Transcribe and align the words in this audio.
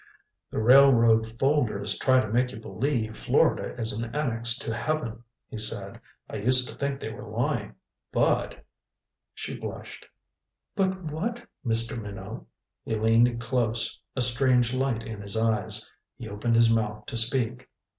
"The 0.49 0.57
railroad 0.57 1.27
folders 1.37 1.99
try 1.99 2.19
to 2.19 2.27
make 2.27 2.49
you 2.51 2.57
believe 2.59 3.15
Florida 3.15 3.79
is 3.79 3.93
an 3.93 4.15
annex 4.15 4.57
to 4.57 4.73
Heaven," 4.75 5.23
he 5.47 5.59
said. 5.59 6.01
"I 6.27 6.37
used 6.37 6.67
to 6.69 6.75
think 6.75 6.99
they 6.99 7.11
were 7.11 7.29
lying. 7.29 7.75
But" 8.11 8.65
She 9.35 9.55
blushed. 9.55 10.07
"But 10.75 11.03
what, 11.03 11.45
Mr. 11.63 12.01
Minot?" 12.01 12.45
He 12.83 12.95
leaned 12.95 13.39
close, 13.39 14.01
a 14.15 14.21
strange 14.21 14.73
light 14.73 15.03
in 15.03 15.21
his 15.21 15.37
eyes. 15.37 15.91
He 16.17 16.27
opened 16.27 16.55
his 16.55 16.73
mouth 16.73 17.05
to 17.05 17.15
speak. 17.15 17.69